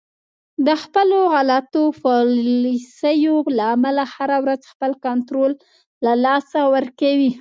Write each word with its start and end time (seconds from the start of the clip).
د 0.65 0.69
خپلو 0.83 1.17
غلطو 1.33 1.83
پالیسیو 2.03 3.35
له 3.57 3.65
امله 3.75 4.03
هر 4.15 4.31
ورځ 4.43 4.61
خپل 4.73 4.91
کنترول 5.05 5.51
د 6.03 6.05
لاسه 6.25 6.59
ورکوي 6.75 7.29